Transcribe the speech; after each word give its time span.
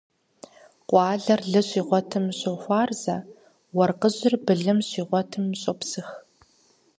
Къуалэр 0.89 1.41
лы 1.51 1.61
щигъуэтым 1.67 2.25
щохуарзэ, 2.39 3.17
уэркъыжьыр 3.77 4.33
былым 4.45 4.79
щигъуэтым 4.89 5.45
щопсых. 5.61 6.07